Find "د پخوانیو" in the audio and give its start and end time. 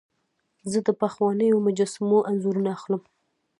0.87-1.63